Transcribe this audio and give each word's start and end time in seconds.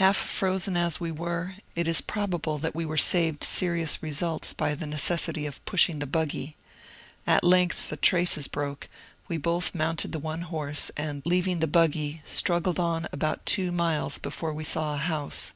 Half 0.00 0.16
frozen 0.16 0.74
as 0.74 1.00
we 1.00 1.10
were, 1.10 1.56
it 1.74 1.86
is 1.86 2.00
probable 2.00 2.56
that 2.56 2.74
we 2.74 2.86
were 2.86 2.96
saved 2.96 3.44
serious 3.44 4.02
results 4.02 4.54
by 4.54 4.74
the 4.74 4.86
necessity 4.86 5.44
of 5.44 5.62
pushing 5.66 5.98
the 5.98 6.06
buggy. 6.06 6.56
At 7.26 7.44
length 7.44 7.90
the 7.90 7.98
traces 7.98 8.48
broke, 8.48 8.88
we 9.28 9.36
both 9.36 9.74
mounted 9.74 10.12
the 10.12 10.18
one 10.18 10.40
horse, 10.48 10.90
and 10.96 11.20
leaving 11.26 11.58
the 11.60 11.66
buggy 11.66 12.22
struggled 12.24 12.80
on 12.80 13.06
about 13.12 13.44
two 13.44 13.70
miles 13.70 14.16
before 14.16 14.54
we 14.54 14.64
saw 14.64 14.94
a 14.94 14.96
house. 14.96 15.52